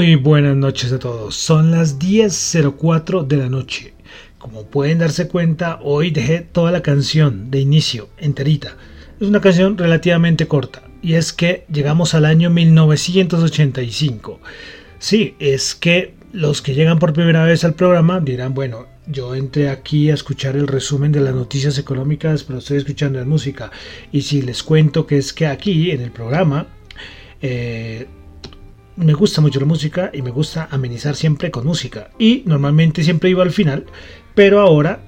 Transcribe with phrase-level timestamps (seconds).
[0.00, 1.36] Muy buenas noches a todos.
[1.36, 3.92] Son las 10.04 de la noche.
[4.38, 8.78] Como pueden darse cuenta, hoy dejé toda la canción de inicio enterita.
[9.20, 14.40] Es una canción relativamente corta y es que llegamos al año 1985.
[14.98, 19.68] Sí, es que los que llegan por primera vez al programa dirán, bueno, yo entré
[19.68, 23.70] aquí a escuchar el resumen de las noticias económicas, pero estoy escuchando la música.
[24.12, 26.68] Y si les cuento que es que aquí en el programa
[27.42, 28.06] eh,
[29.00, 32.10] me gusta mucho la música y me gusta amenizar siempre con música.
[32.18, 33.86] Y normalmente siempre iba al final,
[34.34, 35.00] pero ahora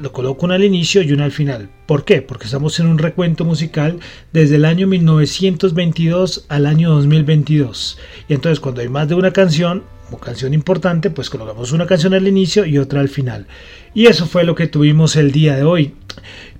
[0.00, 1.68] lo coloco una al inicio y una al final.
[1.86, 2.22] ¿Por qué?
[2.22, 4.00] Porque estamos en un recuento musical
[4.32, 7.98] desde el año 1922 al año 2022.
[8.28, 12.14] Y entonces cuando hay más de una canción, como canción importante, pues colocamos una canción
[12.14, 13.46] al inicio y otra al final.
[13.92, 15.94] Y eso fue lo que tuvimos el día de hoy.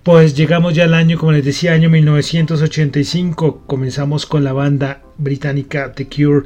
[0.05, 3.63] Pues llegamos ya al año, como les decía, año 1985.
[3.67, 6.45] Comenzamos con la banda británica The Cure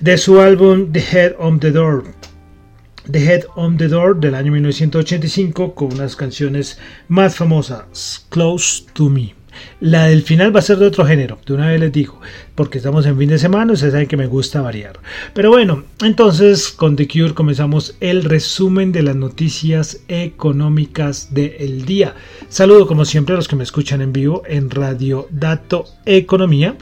[0.00, 2.04] de su álbum The Head on the Door.
[3.12, 6.78] The Head on the Door del año 1985 con unas canciones
[7.08, 9.34] más famosas, Close to Me.
[9.80, 12.18] La del final va a ser de otro género, de una vez les digo,
[12.60, 15.00] porque estamos en fin de semana, ustedes saben que me gusta variar.
[15.32, 22.14] Pero bueno, entonces con The Cure comenzamos el resumen de las noticias económicas del día.
[22.50, 26.76] Saludo como siempre a los que me escuchan en vivo en Radio Dato Economía,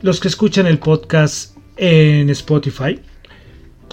[0.00, 3.00] los que escuchan el podcast en Spotify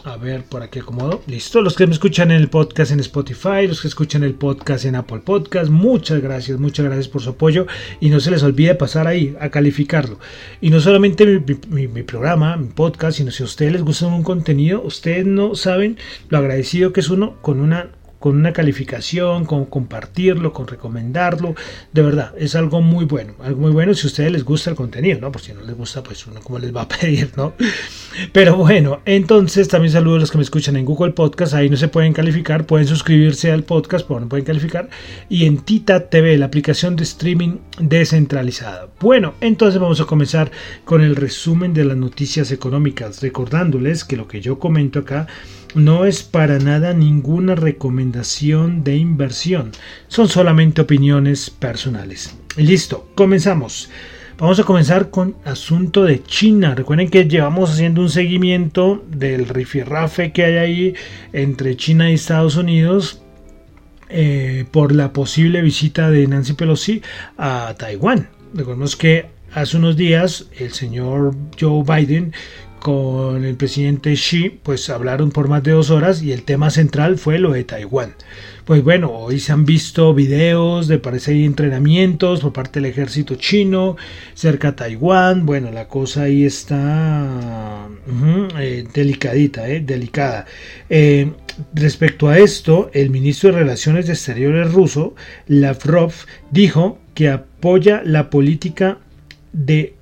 [0.05, 1.21] a ver, por aquí acomodo.
[1.27, 1.61] Listo.
[1.61, 4.95] Los que me escuchan en el podcast en Spotify, los que escuchan el podcast en
[4.95, 7.67] Apple Podcast, muchas gracias, muchas gracias por su apoyo.
[8.00, 10.19] Y no se les olvide pasar ahí a calificarlo.
[10.59, 11.25] Y no solamente
[11.69, 15.55] mi, mi programa, mi podcast, sino si a ustedes les gusta un contenido, ustedes no
[15.55, 15.97] saben
[16.29, 17.89] lo agradecido que es uno con una
[18.23, 21.55] con una calificación, con compartirlo, con recomendarlo.
[21.91, 23.33] De verdad, es algo muy bueno.
[23.43, 25.29] Algo muy bueno si a ustedes les gusta el contenido, ¿no?
[25.29, 27.51] Por si no les gusta, pues uno como les va a pedir, ¿no?
[28.31, 31.53] Pero bueno, entonces también saludo a los que me escuchan en Google Podcast.
[31.53, 34.89] Ahí no se pueden calificar, pueden suscribirse al podcast, pero no pueden calificar.
[35.27, 38.87] Y en Tita TV, la aplicación de streaming descentralizada.
[39.01, 40.49] Bueno, entonces vamos a comenzar
[40.85, 45.27] con el resumen de las noticias económicas, recordándoles que lo que yo comento acá
[45.75, 49.71] no es para nada ninguna recomendación de inversión,
[50.07, 52.35] son solamente opiniones personales.
[52.57, 53.89] Y listo, comenzamos.
[54.37, 56.73] Vamos a comenzar con asunto de China.
[56.75, 60.95] Recuerden que llevamos haciendo un seguimiento del rifirrafe que hay ahí
[61.33, 63.21] entre China y Estados Unidos
[64.09, 67.01] eh, por la posible visita de Nancy Pelosi
[67.37, 68.29] a Taiwán.
[68.53, 72.33] Recordemos que hace unos días el señor Joe Biden
[72.83, 77.18] con el presidente Xi, pues hablaron por más de dos horas y el tema central
[77.18, 78.13] fue lo de Taiwán.
[78.65, 83.95] Pues bueno, hoy se han visto videos de parece entrenamientos por parte del ejército chino
[84.33, 85.45] cerca a Taiwán.
[85.45, 87.88] Bueno, la cosa ahí está
[88.59, 90.45] eh, delicadita, eh, delicada.
[90.89, 91.31] Eh,
[91.74, 95.15] respecto a esto, el ministro de Relaciones Exteriores ruso,
[95.47, 96.12] Lavrov,
[96.51, 98.97] dijo que apoya la política
[99.53, 99.95] de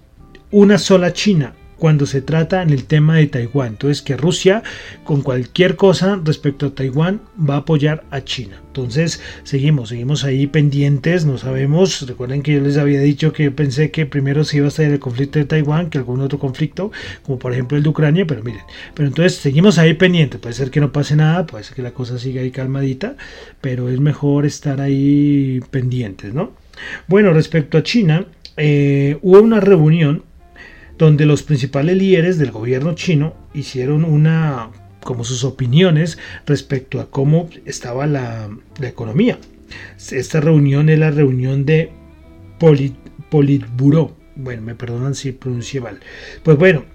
[0.49, 3.69] una sola China cuando se trata en el tema de Taiwán.
[3.69, 4.61] Entonces que Rusia
[5.03, 8.61] con cualquier cosa respecto a Taiwán va a apoyar a China.
[8.67, 12.07] Entonces seguimos, seguimos ahí pendientes, no sabemos.
[12.07, 14.99] Recuerden que yo les había dicho que pensé que primero se iba a estar el
[14.99, 16.91] conflicto de Taiwán que algún otro conflicto,
[17.23, 18.61] como por ejemplo el de Ucrania, pero miren,
[18.93, 20.39] pero entonces seguimos ahí pendientes.
[20.39, 23.15] Puede ser que no pase nada, puede ser que la cosa siga ahí calmadita,
[23.59, 26.51] pero es mejor estar ahí pendientes, ¿no?
[27.07, 30.23] Bueno, respecto a China, eh, hubo una reunión
[31.01, 34.69] donde los principales líderes del gobierno chino hicieron una
[35.03, 38.51] como sus opiniones respecto a cómo estaba la,
[38.83, 39.39] economía.
[40.11, 41.91] Esta reunión es la reunión de
[42.59, 42.93] Polit,
[43.31, 44.15] Politburo.
[44.35, 45.99] Bueno, me perdonan si pronuncié mal.
[46.43, 46.85] Pues bueno,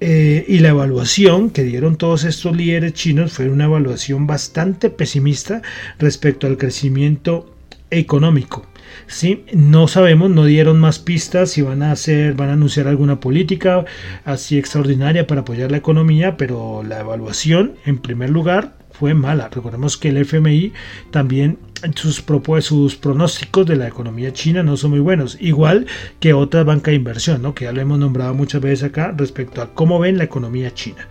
[0.00, 5.60] eh, y la evaluación que dieron todos estos líderes chinos fue una evaluación bastante pesimista
[5.98, 7.52] respecto al crecimiento
[7.90, 8.64] económico.
[9.06, 9.44] ¿Sí?
[9.52, 13.84] No sabemos, no dieron más pistas si van a hacer, van a anunciar alguna política
[14.24, 19.48] así extraordinaria para apoyar la economía, pero la evaluación, en primer lugar, fue mala.
[19.48, 20.72] Recordemos que el FMI
[21.10, 21.58] también
[21.94, 22.24] sus,
[22.60, 25.86] sus pronósticos de la economía china no son muy buenos, igual
[26.20, 27.54] que otra banca de inversión, ¿no?
[27.54, 31.06] que ya lo hemos nombrado muchas veces acá respecto a cómo ven la economía china.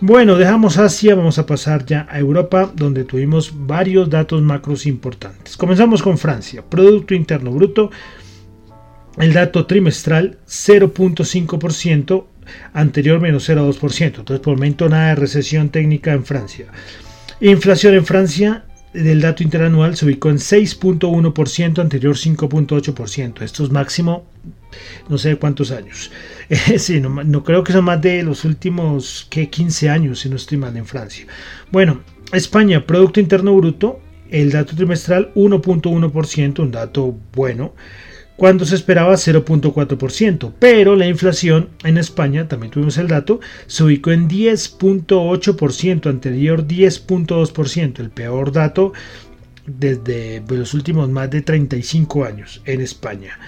[0.00, 5.56] Bueno, dejamos Asia, vamos a pasar ya a Europa, donde tuvimos varios datos macros importantes.
[5.56, 7.90] Comenzamos con Francia, Producto Interno Bruto,
[9.16, 12.24] el dato trimestral 0.5%,
[12.74, 16.66] anterior menos 0.2%, entonces por momento nada de recesión técnica en Francia.
[17.40, 23.40] Inflación en Francia del dato interanual se ubicó en 6.1%, anterior 5.8%.
[23.40, 24.26] Esto es máximo
[25.08, 26.10] no sé cuántos años.
[26.78, 30.58] sí, no, creo que son más de los últimos que 15 años, si no estoy
[30.58, 31.26] mal, en Francia.
[31.70, 37.74] Bueno, España, Producto Interno Bruto, el dato trimestral 1.1%, un dato bueno,
[38.36, 44.12] cuando se esperaba 0.4%, pero la inflación en España, también tuvimos el dato, se ubicó
[44.12, 48.92] en 10.8%, anterior 10.2%, el peor dato
[49.66, 53.38] desde los últimos más de 35 años en España.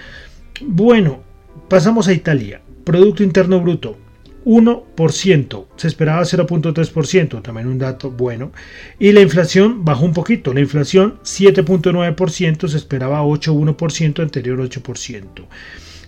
[0.61, 1.23] Bueno,
[1.69, 2.61] pasamos a Italia.
[2.83, 3.97] Producto Interno Bruto,
[4.45, 8.51] 1%, se esperaba 0.3%, también un dato bueno.
[8.97, 15.45] Y la inflación bajó un poquito, la inflación 7.9%, se esperaba 8.1%, anterior 8%.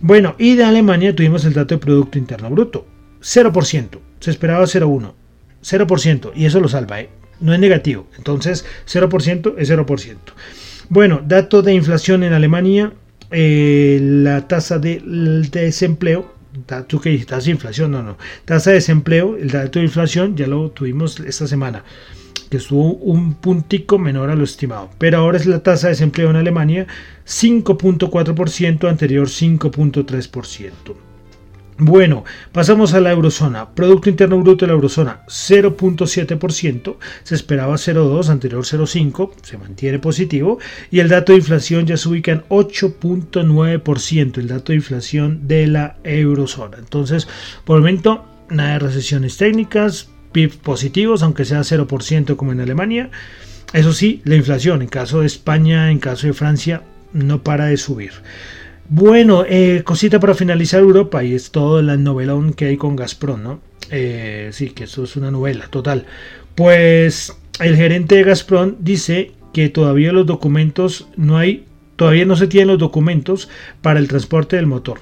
[0.01, 2.87] Bueno, y de Alemania tuvimos el dato de Producto Interno Bruto,
[3.21, 5.13] 0%, se esperaba 0.1%,
[5.61, 7.09] 0%, y eso lo salva, ¿eh?
[7.39, 10.15] no es negativo, entonces 0% es 0%.
[10.89, 12.93] Bueno, dato de inflación en Alemania,
[13.31, 15.01] eh, la tasa de,
[15.51, 16.33] desempleo,
[16.87, 20.47] tú que tasa de inflación, no, no, tasa de desempleo, el dato de inflación ya
[20.47, 21.83] lo tuvimos esta semana,
[22.49, 26.29] que estuvo un puntico menor a lo estimado, pero ahora es la tasa de desempleo
[26.29, 26.87] en Alemania
[27.25, 31.10] 5.4%, anterior 5.3%.
[31.83, 33.71] Bueno, pasamos a la eurozona.
[33.71, 40.59] Producto Interno Bruto de la eurozona 0.7%, se esperaba 0.2, anterior 0.5, se mantiene positivo.
[40.91, 45.65] Y el dato de inflación ya se ubica en 8.9%, el dato de inflación de
[45.65, 46.77] la eurozona.
[46.77, 47.27] Entonces,
[47.65, 53.09] por el momento, nada de recesiones técnicas, PIB positivos, aunque sea 0% como en Alemania.
[53.73, 57.77] Eso sí, la inflación en caso de España, en caso de Francia, no para de
[57.77, 58.11] subir.
[58.93, 63.41] Bueno, eh, cosita para finalizar Europa y es todo el novelón que hay con Gazprom,
[63.41, 63.61] ¿no?
[63.89, 66.05] Eh, sí, que eso es una novela total.
[66.55, 72.47] Pues el gerente de Gazprom dice que todavía los documentos no hay, todavía no se
[72.47, 73.47] tienen los documentos
[73.81, 74.99] para el transporte del motor.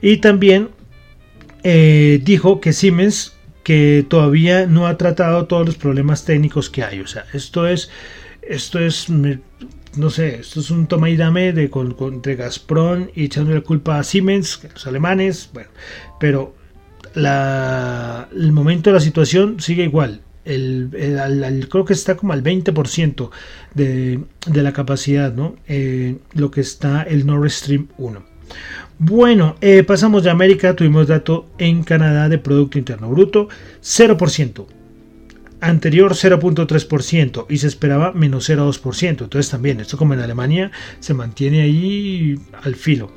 [0.00, 0.68] Y también
[1.64, 3.34] eh, dijo que Siemens
[3.64, 7.00] que todavía no ha tratado todos los problemas técnicos que hay.
[7.00, 7.90] O sea, esto es,
[8.42, 9.08] esto es
[9.96, 13.60] no sé, esto es un toma y dame de, con, entre Gazprom y echando la
[13.60, 15.70] culpa a Siemens, los alemanes, bueno,
[16.18, 16.54] pero
[17.14, 20.22] el momento de la situación sigue igual.
[20.44, 23.30] El, creo que está como al 20%
[23.74, 25.54] de, de, la capacidad, ¿no?
[25.68, 28.24] Eh, lo que está el Nord Stream 1.
[28.98, 33.48] Bueno, eh, pasamos de América, tuvimos dato en Canadá de Producto Interno Bruto,
[33.82, 34.66] 0%
[35.62, 39.08] anterior 0.3% y se esperaba menos 0.2%.
[39.08, 43.10] Entonces también, esto como en Alemania, se mantiene ahí al filo.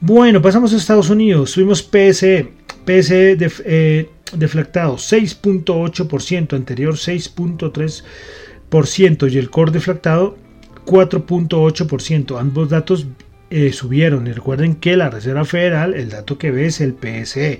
[0.00, 1.52] Bueno, pasamos a Estados Unidos.
[1.52, 2.52] Tuvimos PSE,
[2.86, 10.38] PSE eh, deflactado 6.8%, anterior 6.3% y el core deflactado
[10.86, 12.38] 4.8%.
[12.38, 13.08] Ambos datos
[13.50, 14.28] eh, subieron.
[14.28, 17.58] Y recuerden que la Reserva Federal, el dato que ve es el PSE.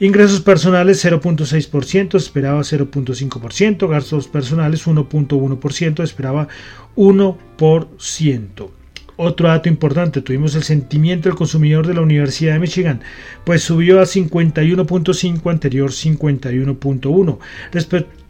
[0.00, 3.88] Ingresos personales 0.6%, esperaba 0.5%.
[3.88, 6.48] Gastos personales 1.1%, esperaba
[6.96, 8.70] 1%.
[9.16, 13.00] Otro dato importante, tuvimos el sentimiento del consumidor de la Universidad de Michigan,
[13.44, 17.38] pues subió a 51.5 anterior 51.1.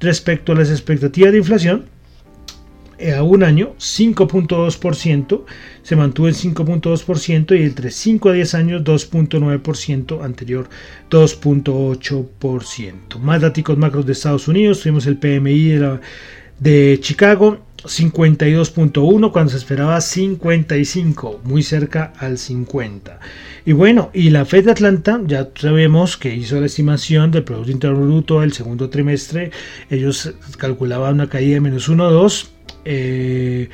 [0.01, 1.87] respecto a las expectativas de inflación,
[3.13, 5.45] a un año 5.2%,
[5.83, 10.69] se mantuvo en 5.2% y entre 5 a 10 años 2.9%, anterior
[11.11, 13.19] 2.8%.
[13.21, 15.81] Más datos macros de Estados Unidos, tuvimos el PMI
[16.59, 23.21] de Chicago 52.1 cuando se esperaba 55, muy cerca al 50.
[23.67, 27.71] Y bueno, y la Fed de Atlanta ya sabemos que hizo la estimación del Producto
[27.71, 29.51] Interno Bruto del segundo trimestre,
[29.91, 32.49] ellos calculaban una caída de menos 1.2
[32.85, 33.69] eh,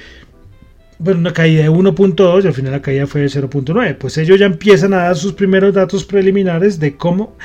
[1.00, 3.96] bueno, una caída de 1.2 y al final la caída fue de 0.9.
[3.96, 7.36] Pues ellos ya empiezan a dar sus primeros datos preliminares de cómo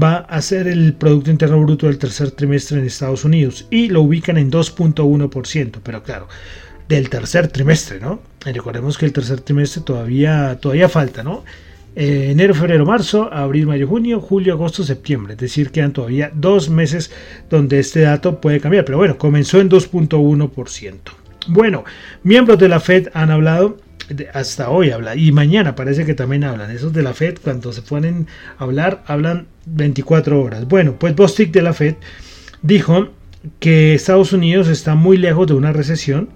[0.00, 4.02] va a ser el Producto Interno Bruto del tercer trimestre en Estados Unidos y lo
[4.02, 6.28] ubican en 2.1%, pero claro,
[6.88, 8.20] del tercer trimestre, ¿no?
[8.44, 11.44] recordemos que el tercer trimestre todavía, todavía falta, ¿no?
[11.96, 15.34] Eh, enero, febrero, marzo, abril, mayo, junio, julio, agosto, septiembre.
[15.34, 17.10] Es decir, quedan todavía dos meses
[17.50, 18.84] donde este dato puede cambiar.
[18.84, 20.94] Pero bueno, comenzó en 2.1%.
[21.48, 21.84] Bueno,
[22.22, 23.76] miembros de la Fed han hablado
[24.32, 26.70] hasta hoy habla y mañana parece que también hablan.
[26.70, 28.26] Esos de la Fed cuando se ponen
[28.58, 30.66] a hablar hablan 24 horas.
[30.66, 31.96] Bueno, pues Bostic de la Fed
[32.62, 33.08] dijo
[33.58, 36.28] que Estados Unidos está muy lejos de una recesión,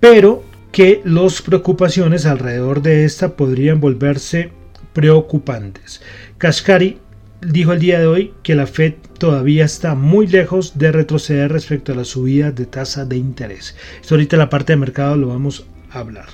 [0.00, 4.52] pero que las preocupaciones alrededor de esta podrían volverse
[4.92, 6.02] preocupantes.
[6.38, 6.98] Kashkari
[7.40, 11.92] dijo el día de hoy que la Fed todavía está muy lejos de retroceder respecto
[11.92, 13.76] a la subida de tasa de interés.
[14.00, 15.66] Esto ahorita la parte de mercado lo vamos
[16.00, 16.26] hablar.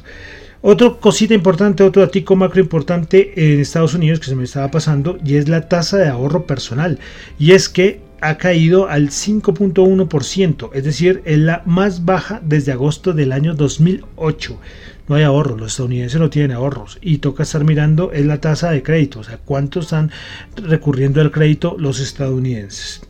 [0.65, 5.19] Otra cosita importante, otro dato macro importante en Estados Unidos que se me estaba pasando
[5.25, 7.01] y es la tasa de ahorro personal.
[7.37, 13.13] Y es que ha caído al 5.1%, es decir, es la más baja desde agosto
[13.13, 14.61] del año 2008.
[15.09, 18.71] No hay ahorros, los estadounidenses no tienen ahorros y toca estar mirando es la tasa
[18.71, 20.13] de crédito, o sea, cuánto están
[20.55, 23.03] recurriendo al crédito los estadounidenses.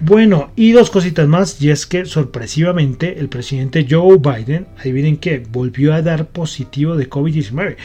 [0.00, 5.16] Bueno, y dos cositas más, y es que sorpresivamente el presidente Joe Biden, ahí miren
[5.16, 7.76] que volvió a dar positivo de COVID-19.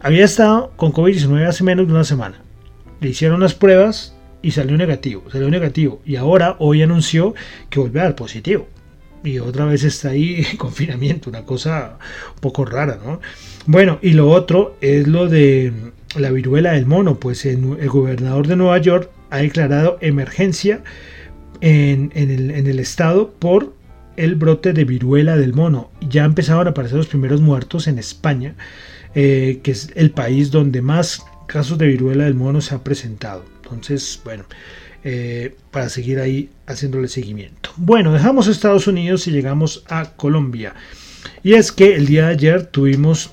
[0.00, 2.42] Había estado con COVID-19 hace menos de una semana.
[3.00, 6.00] Le hicieron las pruebas, y salió negativo, salió negativo.
[6.04, 7.34] Y ahora, hoy anunció
[7.68, 8.68] que vuelve a dar positivo.
[9.22, 11.98] Y otra vez está ahí en confinamiento, una cosa
[12.34, 13.20] un poco rara, ¿no?
[13.66, 15.72] Bueno, y lo otro es lo de
[16.16, 20.82] la viruela del mono, pues el gobernador de Nueva York ha declarado emergencia
[21.60, 23.74] en, el, estado por
[24.16, 25.90] el brote de viruela del mono.
[26.08, 28.54] Ya empezaron a aparecer los primeros muertos en España,
[29.14, 33.44] eh, que es el país donde más casos de viruela del mono se ha presentado.
[33.62, 34.44] Entonces, bueno,
[35.02, 37.70] eh, para seguir ahí haciéndole seguimiento.
[37.76, 40.74] Bueno, dejamos Estados Unidos y llegamos a Colombia.
[41.42, 43.32] Y es que el día de ayer tuvimos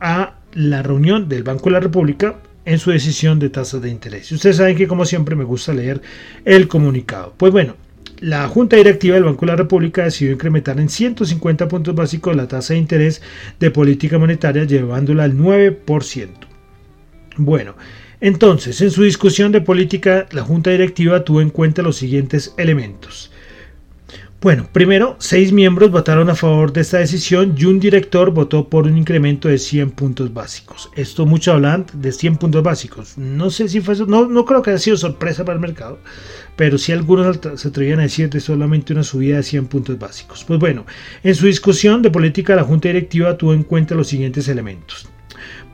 [0.00, 4.30] a la reunión del Banco de la República en su decisión de tasas de interés.
[4.30, 6.00] Y ustedes saben que como siempre me gusta leer
[6.44, 7.34] el comunicado.
[7.36, 7.76] Pues bueno,
[8.20, 12.48] la Junta Directiva del Banco de la República decidió incrementar en 150 puntos básicos la
[12.48, 13.20] tasa de interés
[13.60, 16.28] de política monetaria llevándola al 9%.
[17.36, 17.74] Bueno,
[18.20, 23.30] entonces, en su discusión de política, la Junta Directiva tuvo en cuenta los siguientes elementos.
[24.44, 28.84] Bueno, primero, seis miembros votaron a favor de esta decisión y un director votó por
[28.84, 30.90] un incremento de 100 puntos básicos.
[30.94, 33.16] Esto mucho hablan de 100 puntos básicos.
[33.16, 35.98] No sé si fue no, no creo que haya sido sorpresa para el mercado,
[36.56, 40.44] pero sí algunos se atrevían a decir de solamente una subida de 100 puntos básicos.
[40.44, 40.84] Pues bueno,
[41.22, 45.08] en su discusión de política, la Junta Directiva tuvo en cuenta los siguientes elementos.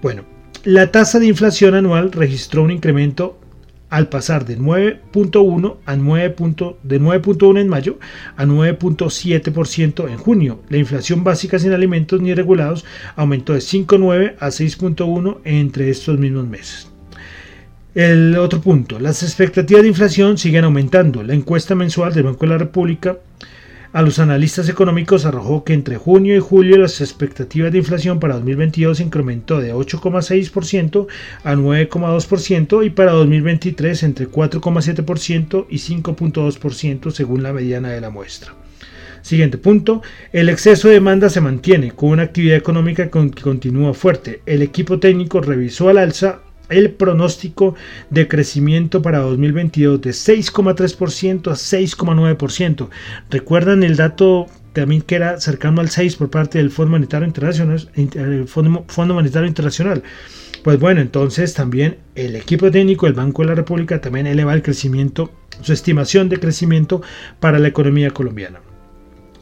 [0.01, 0.23] Bueno,
[0.63, 3.37] la tasa de inflación anual registró un incremento
[3.91, 6.35] al pasar de 9.1 a 9.
[6.83, 7.99] de 9.1 en mayo
[8.37, 10.61] a 9.7% en junio.
[10.69, 12.85] La inflación básica sin alimentos ni regulados
[13.17, 16.91] aumentó de 5.9 a 6.1 entre estos mismos meses.
[17.95, 21.25] El otro punto, las expectativas de inflación siguen aumentando.
[21.25, 23.19] La encuesta mensual del Banco de la República
[23.93, 28.35] a los analistas económicos arrojó que entre junio y julio las expectativas de inflación para
[28.35, 31.07] 2022 incrementó de 8,6%
[31.43, 38.55] a 9,2% y para 2023 entre 4,7% y 5,2% según la mediana de la muestra.
[39.23, 44.41] Siguiente punto, el exceso de demanda se mantiene con una actividad económica que continúa fuerte.
[44.47, 46.41] El equipo técnico revisó al alza
[46.71, 47.75] el pronóstico
[48.09, 52.89] de crecimiento para 2022 de 6,3% a 6,9%.
[53.31, 57.89] ¿Recuerdan el dato también que era cercano al 6 por parte del Fondo Monetario Internacional?
[57.95, 60.03] El Fondo, Monetario Internacional.
[60.63, 64.63] Pues bueno, entonces también el equipo técnico del Banco de la República también eleva el
[64.63, 67.03] crecimiento, su estimación de crecimiento
[67.41, 68.61] para la economía colombiana.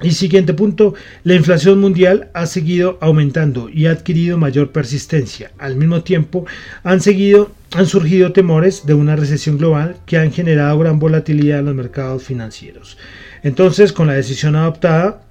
[0.01, 5.51] Y siguiente punto, la inflación mundial ha seguido aumentando y ha adquirido mayor persistencia.
[5.59, 6.47] Al mismo tiempo,
[6.85, 11.67] han, seguido, han surgido temores de una recesión global que han generado gran volatilidad en
[11.67, 12.97] los mercados financieros.
[13.43, 15.23] Entonces, con la decisión adoptada,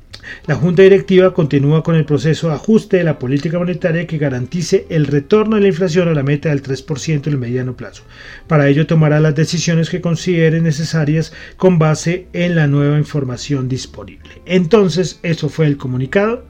[0.45, 4.85] la Junta Directiva continúa con el proceso de ajuste de la política monetaria que garantice
[4.89, 8.03] el retorno de la inflación a la meta del 3% en el mediano plazo.
[8.47, 14.41] Para ello tomará las decisiones que considere necesarias con base en la nueva información disponible.
[14.45, 16.45] Entonces, eso fue el comunicado.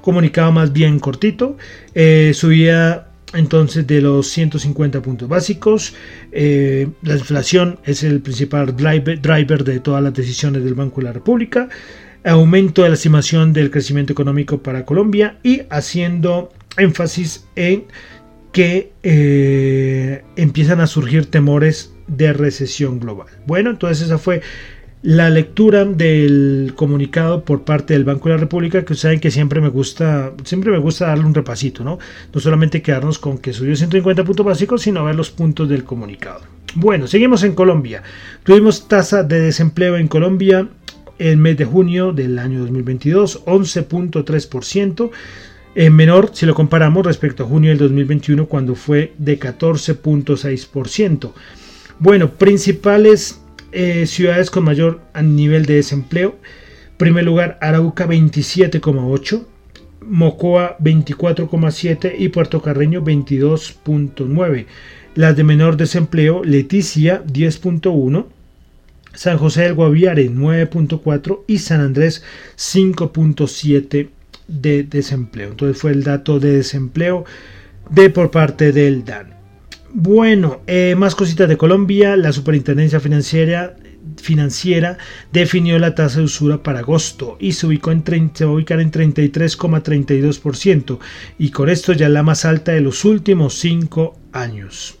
[0.00, 1.56] Comunicado más bien cortito.
[1.94, 5.94] Eh, subía entonces de los 150 puntos básicos.
[6.32, 11.12] Eh, la inflación es el principal driver de todas las decisiones del Banco de la
[11.12, 11.68] República
[12.24, 17.84] aumento de la estimación del crecimiento económico para Colombia y haciendo énfasis en
[18.52, 23.28] que eh, empiezan a surgir temores de recesión global.
[23.46, 24.42] Bueno, entonces esa fue
[25.02, 29.60] la lectura del comunicado por parte del Banco de la República, que saben que siempre
[29.60, 31.98] me gusta, siempre me gusta darle un repasito, ¿no?
[32.34, 36.40] No solamente quedarnos con que subió 150 puntos básicos, sino ver los puntos del comunicado.
[36.74, 38.02] Bueno, seguimos en Colombia.
[38.44, 40.68] Tuvimos tasa de desempleo en Colombia
[41.20, 45.10] el mes de junio del año 2022, 11.3%,
[45.74, 51.32] en menor si lo comparamos respecto a junio del 2021 cuando fue de 14.6%.
[51.98, 53.40] Bueno, principales
[53.72, 56.38] eh, ciudades con mayor nivel de desempleo.
[56.96, 59.44] Primer lugar, Arauca 27,8,
[60.06, 64.66] Mocoa 24,7 y Puerto Carreño 22,9.
[65.14, 68.26] Las de menor desempleo, Leticia 10,1.
[69.14, 72.22] San José del Guaviare 9.4 y San Andrés
[72.56, 74.08] 5.7
[74.48, 75.50] de desempleo.
[75.50, 77.24] Entonces fue el dato de desempleo
[77.90, 79.34] de por parte del DAN.
[79.92, 82.16] Bueno, eh, más cositas de Colombia.
[82.16, 83.76] La Superintendencia Financiera,
[84.16, 84.98] financiera
[85.32, 88.80] definió la tasa de usura para agosto y se, ubicó en se va a ubicar
[88.80, 90.98] en 33,32%
[91.38, 94.99] y con esto ya la más alta de los últimos 5 años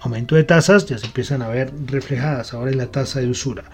[0.00, 3.64] aumento de tasas ya se empiezan a ver reflejadas ahora en la tasa de usura.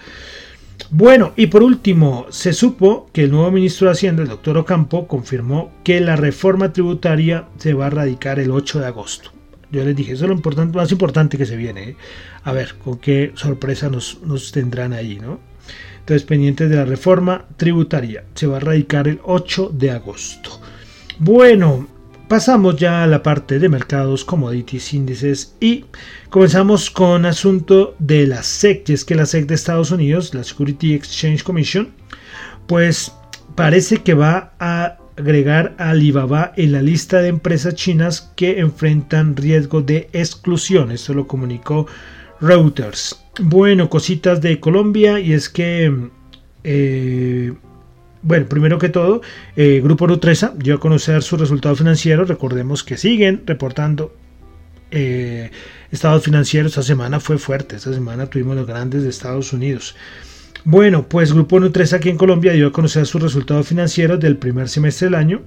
[0.91, 5.09] Bueno, y por último, se supo que el nuevo ministro de Hacienda, el doctor Ocampo,
[5.09, 9.31] confirmó que la reforma tributaria se va a radicar el 8 de agosto.
[9.73, 11.91] Yo les dije, eso es lo más importante que se viene.
[11.91, 11.97] ¿eh?
[12.45, 15.41] A ver, con qué sorpresa nos, nos tendrán ahí, ¿no?
[15.99, 20.61] Entonces, pendientes de la reforma tributaria, se va a radicar el 8 de agosto.
[21.19, 21.89] Bueno,
[22.29, 25.85] Pasamos ya a la parte de mercados, commodities, índices y
[26.29, 30.43] comenzamos con asunto de la SEC, y es que la SEC de Estados Unidos, la
[30.43, 31.93] Security Exchange Commission,
[32.67, 33.13] pues
[33.55, 39.37] parece que va a agregar a Alibaba en la lista de empresas chinas que enfrentan
[39.37, 40.91] riesgo de exclusión.
[40.91, 41.87] Esto lo comunicó
[42.41, 43.25] Reuters.
[43.41, 46.11] Bueno, cositas de Colombia y es que
[46.65, 47.55] eh,
[48.27, 49.23] bueno, primero que todo,
[49.55, 52.25] eh, Grupo Nutresa dio a conocer su resultado financiero.
[52.25, 54.13] Recordemos que siguen reportando
[54.91, 55.53] eh,
[55.93, 56.73] estados financieros.
[56.73, 59.95] Esta semana fue fuerte, esta semana tuvimos los grandes de Estados Unidos.
[60.65, 64.69] Bueno, pues Grupo Nutresa aquí en Colombia dio a conocer sus resultados financieros del primer
[64.69, 65.43] semestre del año.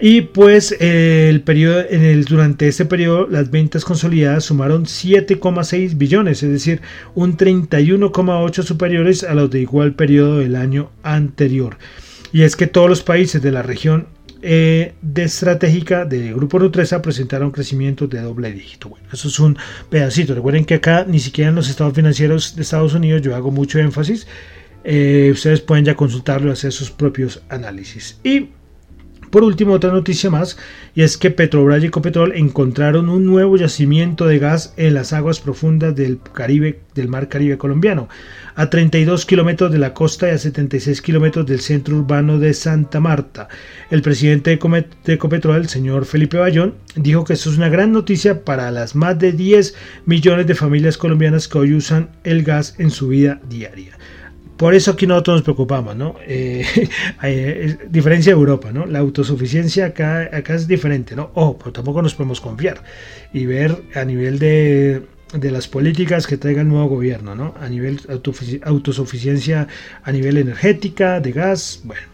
[0.00, 6.42] Y pues el periodo, en el, durante este periodo las ventas consolidadas sumaron 7,6 billones,
[6.42, 6.82] es decir,
[7.14, 11.78] un 31,8 superiores a los de igual periodo del año anterior.
[12.32, 14.08] Y es que todos los países de la región
[14.42, 18.88] eh, de estratégica del Grupo Nutresa presentaron crecimientos de doble dígito.
[18.90, 19.56] Bueno, eso es un
[19.88, 20.34] pedacito.
[20.34, 23.78] Recuerden que acá ni siquiera en los estados financieros de Estados Unidos yo hago mucho
[23.78, 24.26] énfasis.
[24.82, 28.18] Eh, ustedes pueden ya consultarlo y hacer sus propios análisis.
[28.22, 28.48] Y
[29.34, 30.56] por último, otra noticia más,
[30.94, 35.40] y es que Petrobras y Ecopetrol encontraron un nuevo yacimiento de gas en las aguas
[35.40, 38.08] profundas del Caribe, del Mar Caribe colombiano,
[38.54, 43.00] a 32 kilómetros de la costa y a 76 kilómetros del centro urbano de Santa
[43.00, 43.48] Marta.
[43.90, 44.56] El presidente
[45.04, 48.94] de Ecopetrol, el señor Felipe Bayón, dijo que esto es una gran noticia para las
[48.94, 49.74] más de 10
[50.06, 53.98] millones de familias colombianas que hoy usan el gas en su vida diaria.
[54.56, 56.14] Por eso aquí nosotros nos preocupamos, ¿no?
[56.26, 56.64] Eh,
[57.88, 58.86] diferencia de Europa, ¿no?
[58.86, 61.30] La autosuficiencia acá, acá es diferente, ¿no?
[61.34, 62.82] Ojo, pero tampoco nos podemos confiar
[63.32, 67.54] y ver a nivel de, de las políticas que traiga el nuevo gobierno, ¿no?
[67.60, 68.00] A nivel
[68.62, 69.66] autosuficiencia,
[70.02, 72.13] a nivel energética, de gas, bueno.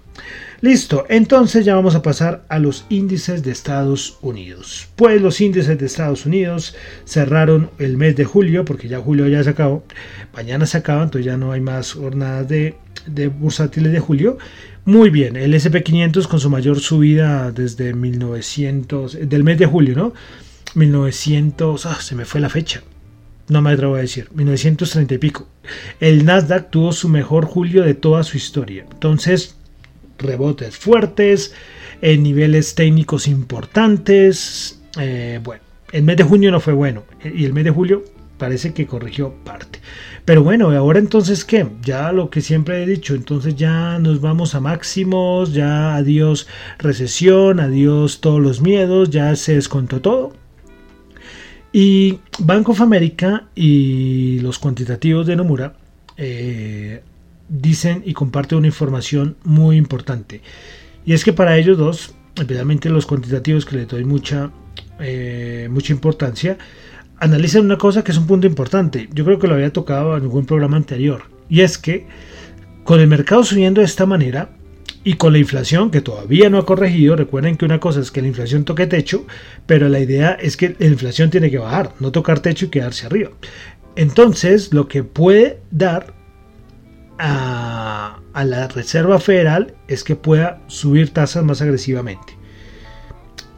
[0.63, 4.89] Listo, entonces ya vamos a pasar a los índices de Estados Unidos.
[4.95, 9.43] Pues los índices de Estados Unidos cerraron el mes de julio, porque ya julio ya
[9.43, 9.85] se acabó.
[10.35, 12.75] Mañana se acaba, entonces ya no hay más jornadas de,
[13.07, 14.37] de bursátiles de julio.
[14.85, 20.13] Muy bien, el SP500 con su mayor subida desde 1900, del mes de julio, ¿no?
[20.75, 22.83] 1900, ah, se me fue la fecha.
[23.49, 25.49] No me atrevo a decir, 1930 y pico.
[26.01, 28.85] El Nasdaq tuvo su mejor julio de toda su historia.
[28.93, 29.57] Entonces,
[30.21, 31.55] rebotes fuertes,
[32.03, 34.81] en niveles técnicos importantes.
[34.99, 38.05] Eh, bueno, el mes de junio no fue bueno y el mes de julio
[38.39, 39.81] parece que corrigió parte.
[40.25, 41.67] Pero bueno, ahora entonces qué?
[41.83, 46.47] Ya lo que siempre he dicho, entonces ya nos vamos a máximos, ya adiós
[46.79, 50.33] recesión, adiós todos los miedos, ya se descontó todo.
[51.73, 55.75] Y Bank of America y los cuantitativos de Nomura
[56.17, 57.03] eh,
[57.51, 60.41] dicen y comparten una información muy importante.
[61.05, 64.51] Y es que para ellos dos, especialmente los cuantitativos que le doy mucha,
[65.01, 66.57] eh, mucha importancia,
[67.19, 69.09] analizan una cosa que es un punto importante.
[69.13, 71.25] Yo creo que lo había tocado en algún programa anterior.
[71.49, 72.07] Y es que
[72.85, 74.51] con el mercado subiendo de esta manera
[75.03, 78.23] y con la inflación que todavía no ha corregido, recuerden que una cosa es que
[78.23, 79.27] la inflación toque techo,
[79.67, 83.07] pero la idea es que la inflación tiene que bajar, no tocar techo y quedarse
[83.07, 83.31] arriba.
[83.97, 86.15] Entonces, lo que puede dar
[87.21, 92.37] a, la Reserva Federal es que pueda subir tasas más agresivamente.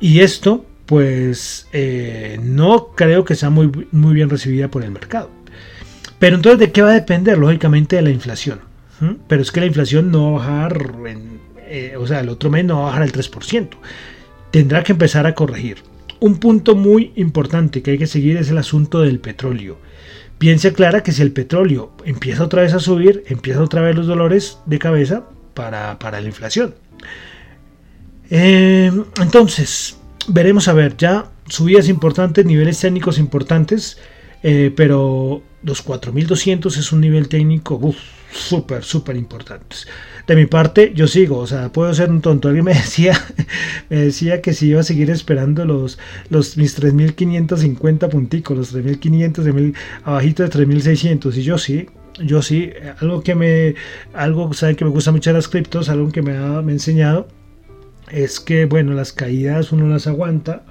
[0.00, 5.30] Y esto, pues, eh, no creo que sea muy, muy bien recibida por el mercado.
[6.18, 7.38] Pero entonces, ¿de qué va a depender?
[7.38, 8.60] Lógicamente de la inflación.
[9.26, 10.92] Pero es que la inflación no va a bajar,
[11.58, 13.70] eh, o sea, el otro mes no va a bajar al 3%.
[14.52, 15.78] Tendrá que empezar a corregir.
[16.20, 19.78] Un punto muy importante que hay que seguir es el asunto del petróleo.
[20.42, 24.08] Piense clara que si el petróleo empieza otra vez a subir, empieza otra vez los
[24.08, 25.22] dolores de cabeza
[25.54, 26.74] para, la inflación.
[28.28, 33.98] Eh, entonces, veremos a ver, ya subidas importantes, niveles técnicos importantes,
[34.42, 37.78] eh, pero los 4200 es un nivel técnico
[38.32, 39.76] súper, súper importante.
[40.26, 42.48] De mi parte, yo sigo, o sea, puedo ser un tonto.
[42.48, 43.18] Alguien me decía,
[43.90, 45.98] me decía que si iba a seguir esperando los,
[46.30, 51.36] los mis 3550 punticos, los 3500, de mil, abajito de 3600.
[51.36, 51.86] Y yo sí,
[52.24, 53.74] yo sí, algo que me,
[54.14, 57.28] algo, saben que me gusta mucho las criptos, algo que me ha, me enseñado,
[58.10, 60.64] es que, bueno, las caídas uno las aguanta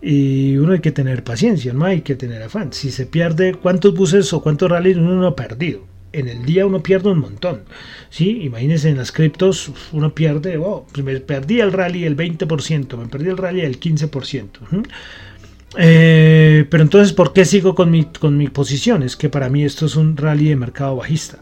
[0.00, 2.72] y uno hay que tener paciencia, no hay que tener afán.
[2.72, 5.91] Si se pierde, ¿cuántos buses o cuántos rallies uno no ha perdido?
[6.12, 7.62] En el día uno pierde un montón.
[8.10, 8.42] ¿sí?
[8.42, 13.28] Imagínense en las criptos, uno pierde, oh, me perdí el rally el 20%, me perdí
[13.28, 14.48] el rally el 15%.
[15.78, 19.02] Eh, pero entonces, ¿por qué sigo con mi, con mi posición?
[19.02, 21.38] Es que para mí esto es un rally de mercado bajista.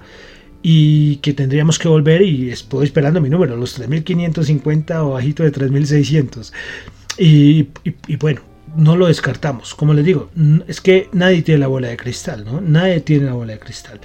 [0.62, 5.52] Y que tendríamos que volver y estoy esperando mi número, los 3.550 o bajito de
[5.52, 6.52] 3.600.
[7.18, 8.42] Y, y, y bueno,
[8.76, 9.74] no lo descartamos.
[9.74, 10.30] Como les digo,
[10.66, 12.44] es que nadie tiene la bola de cristal.
[12.62, 14.00] Nadie tiene la bola de cristal.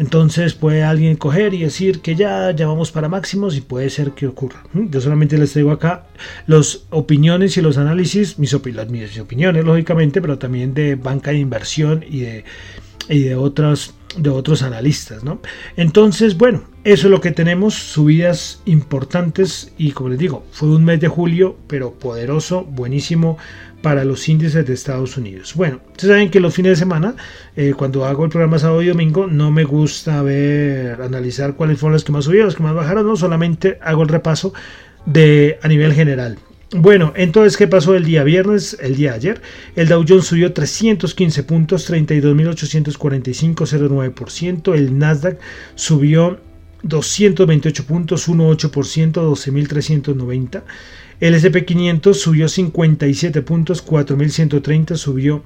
[0.00, 4.12] Entonces puede alguien coger y decir que ya, ya vamos para máximos y puede ser
[4.12, 4.64] que ocurra.
[4.72, 6.06] Yo solamente les traigo acá
[6.46, 12.20] las opiniones y los análisis, mis, opiniones lógicamente, pero también de banca de inversión y
[12.20, 12.44] de,
[13.10, 15.40] y de otras de otros analistas, ¿no?
[15.76, 20.84] Entonces, bueno, eso es lo que tenemos, subidas importantes y como les digo, fue un
[20.84, 23.38] mes de julio, pero poderoso, buenísimo
[23.82, 25.54] para los índices de Estados Unidos.
[25.54, 27.14] Bueno, ustedes saben que los fines de semana,
[27.56, 31.94] eh, cuando hago el programa sábado y domingo, no me gusta ver, analizar cuáles fueron
[31.94, 34.52] los que más subieron, los que más bajaron, no, solamente hago el repaso
[35.06, 36.38] de a nivel general.
[36.72, 39.42] Bueno, entonces, ¿qué pasó el día viernes, el día ayer?
[39.74, 44.74] El Dow Jones subió 315 puntos, 32.845,09%.
[44.74, 45.40] El Nasdaq
[45.74, 46.38] subió
[46.84, 50.62] 228 puntos, 1,8%, 12.390.
[51.18, 55.42] El SP500 subió 57 puntos, 4.130, subió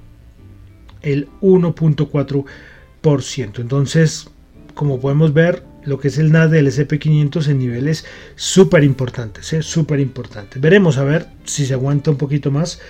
[1.00, 3.60] el 1.4%.
[3.60, 4.28] Entonces,
[4.74, 8.05] como podemos ver, lo que es el NAS del SP500 en niveles
[8.37, 9.62] súper importantes, ¿eh?
[9.62, 10.61] súper importantes.
[10.61, 12.81] Veremos a ver si se aguanta un poquito más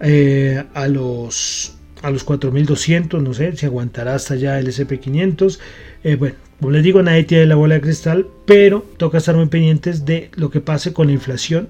[0.00, 5.58] eh, a los a los 4200, no sé si aguantará hasta allá el SP500.
[6.04, 9.46] Eh, bueno, como les digo, nadie tiene la bola de cristal, pero toca estar muy
[9.46, 11.68] pendientes de lo que pase con la inflación.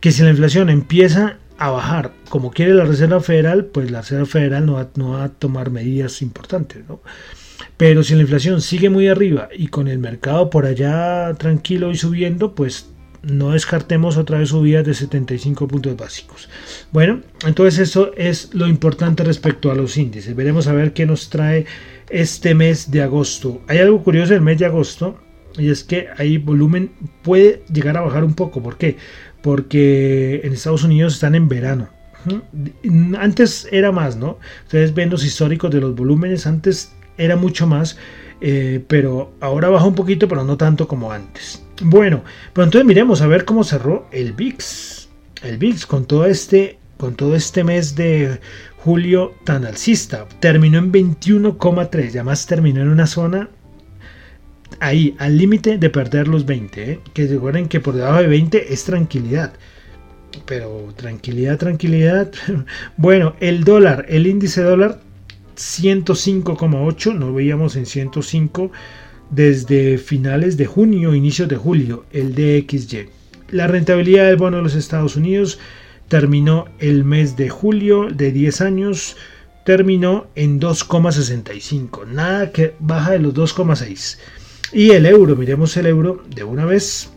[0.00, 4.26] Que si la inflación empieza a bajar como quiere la Reserva Federal, pues la Reserva
[4.26, 7.00] Federal no va, no va a tomar medidas importantes, ¿no?
[7.76, 11.96] Pero si la inflación sigue muy arriba y con el mercado por allá tranquilo y
[11.96, 12.90] subiendo, pues
[13.22, 16.48] no descartemos otra vez subidas de 75 puntos básicos.
[16.92, 20.34] Bueno, entonces eso es lo importante respecto a los índices.
[20.34, 21.66] Veremos a ver qué nos trae
[22.08, 23.60] este mes de agosto.
[23.66, 25.18] Hay algo curioso el mes de agosto
[25.58, 28.62] y es que ahí volumen puede llegar a bajar un poco.
[28.62, 28.96] ¿Por qué?
[29.42, 31.88] Porque en Estados Unidos están en verano.
[33.18, 34.38] Antes era más, ¿no?
[34.64, 36.46] Ustedes ven los históricos de los volúmenes.
[36.46, 37.96] Antes era mucho más,
[38.40, 41.62] eh, pero ahora baja un poquito, pero no tanto como antes.
[41.82, 45.08] Bueno, pero entonces miremos a ver cómo cerró el VIX.
[45.42, 48.40] El VIX con todo este, con todo este mes de
[48.78, 50.26] julio tan alcista.
[50.40, 52.04] Terminó en 21,3.
[52.04, 53.50] Y además terminó en una zona
[54.80, 56.92] ahí, al límite de perder los 20.
[56.92, 57.00] ¿eh?
[57.12, 59.52] Que recuerden que por debajo de 20 es tranquilidad.
[60.46, 62.30] Pero tranquilidad, tranquilidad.
[62.96, 65.00] bueno, el dólar, el índice dólar
[65.56, 68.70] 105,8, no veíamos en 105
[69.30, 73.08] desde finales de junio, inicios de julio, el DXY.
[73.50, 75.58] La rentabilidad del bono de los Estados Unidos
[76.08, 79.16] terminó el mes de julio de 10 años,
[79.64, 84.18] terminó en 2,65, nada que baja de los 2,6.
[84.72, 87.10] Y el euro, miremos el euro de una vez.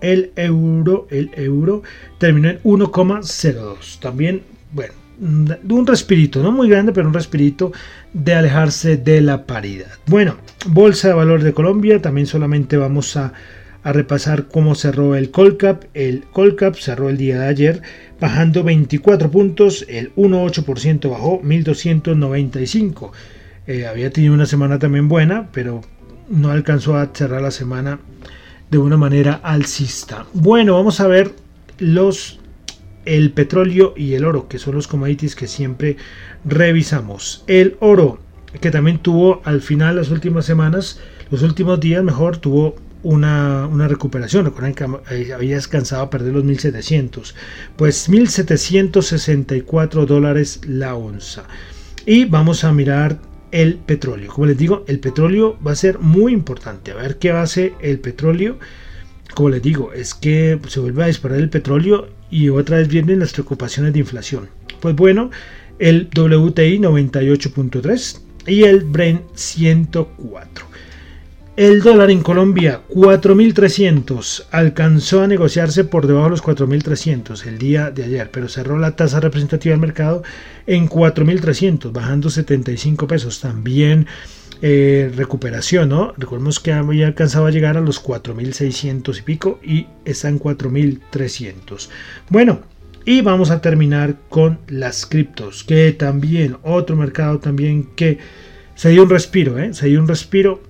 [0.00, 1.82] El euro, el euro
[2.18, 3.98] terminó en 1,02.
[4.00, 7.72] También, bueno, un respirito, no muy grande, pero un respirito
[8.12, 9.92] de alejarse de la paridad.
[10.06, 13.32] Bueno, Bolsa de Valor de Colombia, también solamente vamos a,
[13.84, 15.84] repasar cómo cerró el Colcap.
[15.92, 17.82] El Colcap cerró el día de ayer
[18.18, 23.12] bajando 24 puntos, el 1,8% bajó 1295.
[23.66, 25.82] Eh, había tenido una semana también buena, pero
[26.30, 28.00] no alcanzó a cerrar la semana
[28.70, 30.24] de una manera alcista.
[30.32, 31.32] Bueno, vamos a ver
[31.78, 32.40] los
[33.04, 35.96] el petróleo y el oro, que son los commodities que siempre
[36.44, 37.44] revisamos.
[37.46, 38.18] El oro,
[38.60, 44.46] que también tuvo al final las últimas semanas, los últimos días mejor, tuvo una, recuperación.
[44.46, 44.84] Recuerden que
[45.32, 47.34] había descansado a perder los 1700.
[47.76, 51.44] Pues 1764 dólares la onza.
[52.06, 53.20] Y vamos a mirar
[53.52, 54.32] el petróleo.
[54.32, 56.90] Como les digo, el petróleo va a ser muy importante.
[56.90, 58.58] A ver qué hace el petróleo.
[59.34, 63.20] Como les digo, es que se vuelve a disparar el petróleo y otra vez vienen
[63.20, 64.48] las preocupaciones de inflación.
[64.80, 65.30] Pues bueno,
[65.78, 70.66] el WTI 98.3 y el Brent 104.
[71.56, 77.92] El dólar en Colombia 4.300 alcanzó a negociarse por debajo de los 4.300 el día
[77.92, 80.24] de ayer, pero cerró la tasa representativa del mercado
[80.66, 83.38] en 4.300, bajando 75 pesos.
[83.38, 84.08] También
[84.62, 86.14] eh, recuperación, ¿no?
[86.16, 91.88] Recordemos que había alcanzado a llegar a los 4.600 y pico y está en 4.300.
[92.30, 92.62] Bueno,
[93.04, 98.18] y vamos a terminar con las criptos, que también, otro mercado también que
[98.74, 99.74] se dio un respiro, ¿eh?
[99.74, 100.62] Se dio un respiro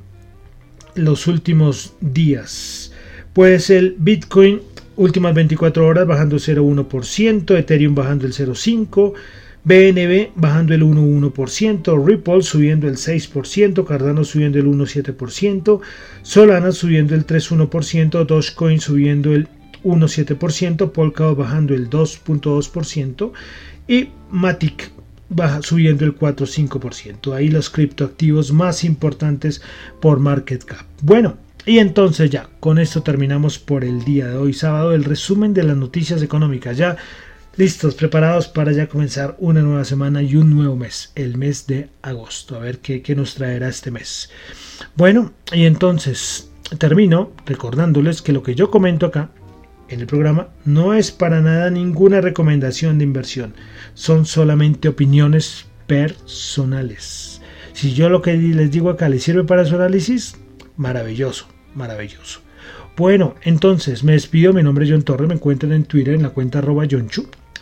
[0.95, 2.93] los últimos días.
[3.33, 4.63] Pues el Bitcoin,
[4.97, 9.15] últimas 24 horas bajando 0,1%, Ethereum bajando el 0,5%,
[9.65, 15.81] BNB bajando el 1,1%, Ripple subiendo el 6%, Cardano subiendo el 1,7%,
[16.23, 19.49] Solana subiendo el 3,1%, Dogecoin subiendo el
[19.83, 23.33] 1,7%, Polkadot bajando el 2,2%
[23.89, 24.93] y Matic
[25.31, 27.35] baja, subiendo el 4,5%.
[27.35, 29.63] Ahí los criptoactivos más importantes
[30.01, 30.87] por market cap.
[31.03, 35.55] Bueno, y entonces ya, con esto terminamos por el día de hoy, sábado, el resumen
[35.55, 36.77] de las noticias económicas.
[36.77, 36.97] Ya
[37.57, 41.89] Listos, preparados para ya comenzar una nueva semana y un nuevo mes, el mes de
[42.03, 42.57] agosto.
[42.57, 44.29] A ver qué, nos traerá este mes.
[44.97, 49.31] Bueno, y entonces termino recordándoles que lo que yo comento acá
[49.89, 53.55] en el programa no es para nada ninguna recomendación de inversión,
[53.95, 57.41] son solamente opiniones personales.
[57.73, 60.37] Si yo lo que les digo acá les sirve para su análisis,
[60.77, 62.41] maravilloso, maravilloso.
[62.97, 66.31] Bueno, entonces me despido, mi nombre es John Torre, me encuentran en Twitter en la
[66.31, 67.09] cuenta arroba John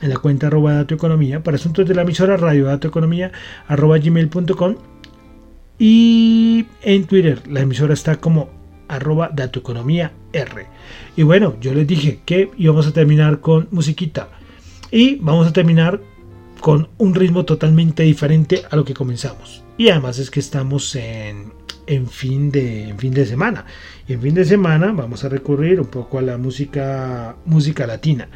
[0.02, 3.32] en la cuenta arroba Dato Economía, para asuntos de la emisora Radio Dato Economía
[3.68, 4.74] arroba gmail.com
[5.78, 8.50] y en Twitter la emisora está como
[8.88, 10.66] arroba datoeconomía R.
[11.16, 14.28] Y bueno, yo les dije que íbamos a terminar con musiquita
[14.90, 16.00] y vamos a terminar
[16.60, 19.64] con un ritmo totalmente diferente a lo que comenzamos.
[19.78, 21.52] Y además es que estamos en,
[21.86, 23.64] en, fin, de, fin de semana.
[24.06, 28.28] Y en fin de semana vamos a recurrir un poco a la música, música latina.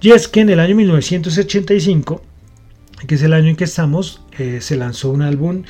[0.00, 2.22] Y es que en el año 1985,
[3.06, 5.64] que es el año en que estamos, eh, se lanzó un álbum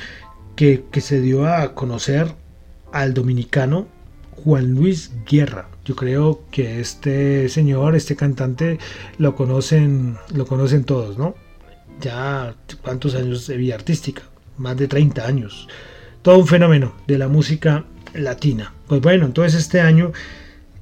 [0.55, 2.33] que, que se dio a conocer
[2.93, 3.87] al dominicano
[4.43, 5.67] Juan Luis Guerra.
[5.83, 8.79] Yo creo que este señor, este cantante,
[9.17, 11.35] lo conocen, lo conocen todos, ¿no?
[11.99, 14.23] Ya cuántos años de vida artística,
[14.57, 15.67] más de 30 años.
[16.21, 18.73] Todo un fenómeno de la música latina.
[18.87, 20.13] Pues bueno, entonces este año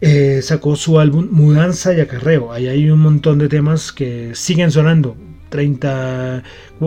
[0.01, 2.51] eh, sacó su álbum Mudanza y Acarreo.
[2.51, 5.15] Ahí hay un montón de temas que siguen sonando.
[5.49, 6.43] 30,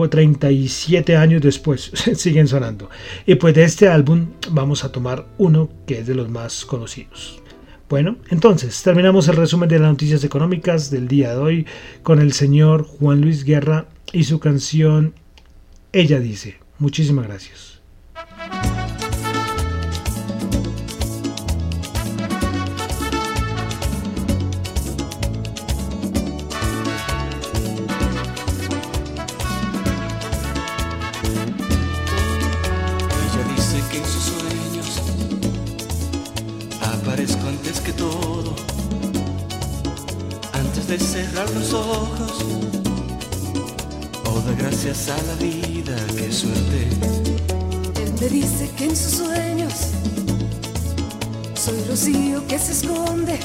[0.09, 2.89] 37 años después siguen sonando.
[3.25, 7.41] Y pues de este álbum vamos a tomar uno que es de los más conocidos.
[7.89, 11.67] Bueno, entonces terminamos el resumen de las noticias económicas del día de hoy
[12.01, 15.13] con el señor Juan Luis Guerra y su canción
[15.91, 16.57] Ella dice.
[16.79, 17.72] Muchísimas gracias.
[41.13, 42.43] Cerrar los ojos
[44.25, 46.87] o da gracias a la vida, qué suerte.
[48.01, 49.73] Él me dice que en sus sueños
[51.53, 53.37] soy rocío que se esconde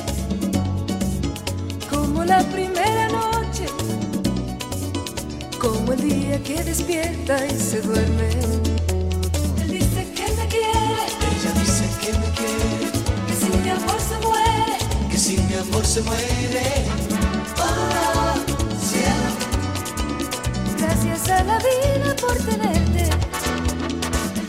[1.91, 3.67] como la primera noche,
[5.61, 8.31] como el día que despierta y se duerme.
[9.61, 12.79] Él dice que me quiere, ella dice que me quiere,
[13.27, 14.77] que si mi amor se muere,
[15.11, 17.08] que si mi amor se muere
[20.89, 23.11] Gracias a la vida por tenerte.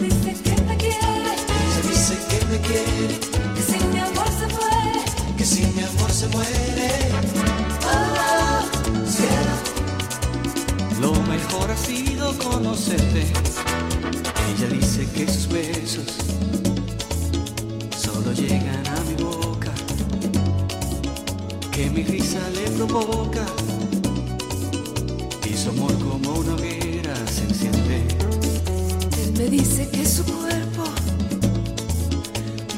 [0.01, 1.35] Dice que me quiere.
[1.73, 3.19] Se dice que me quiere.
[3.55, 5.03] Que si mi amor se muere.
[5.37, 7.11] Que si mi amor se muere.
[7.83, 8.61] Oh,
[9.05, 9.53] cielo.
[11.01, 13.27] Lo mejor ha sido conocerte.
[14.47, 16.07] Ella dice que sus besos
[17.97, 19.73] solo llegan a mi boca.
[21.69, 23.45] Que mi risa le provoca
[25.57, 28.03] su amor como una hoguera se enciende.
[29.21, 30.83] Él me dice que su cuerpo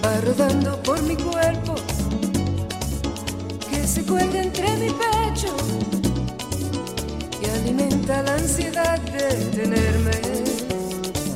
[0.03, 1.75] va rodando por mi cuerpo,
[3.69, 5.55] que se cuelga entre mi pecho
[7.41, 10.11] y alimenta la ansiedad de tenerme.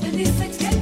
[0.03, 0.74] Él dice que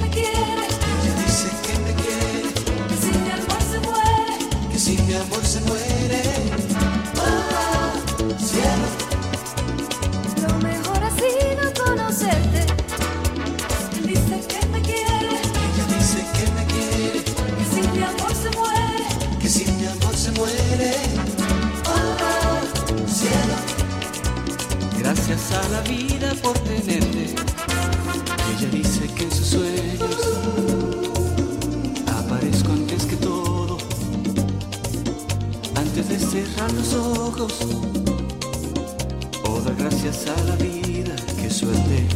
[39.43, 42.07] O da gracias a la vida, que suerte.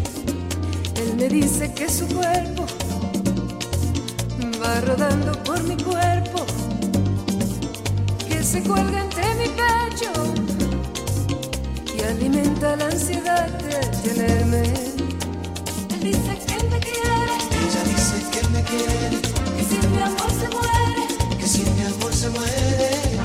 [0.95, 2.65] Él me dice que su cuerpo
[4.61, 6.45] va rodando por mi cuerpo,
[8.27, 10.57] que se cuelga entre mi pecho
[12.07, 14.63] alimenta la ansiedad de tenerme.
[15.93, 17.35] Él dice que me quiere.
[17.63, 19.21] Ella dice que me quiere.
[19.57, 21.38] Que si mi amor se muere.
[21.38, 23.16] Que si mi amor se muere.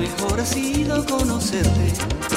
[0.00, 1.84] Mejor ha sido conocerte.
[1.84, 2.29] Dice que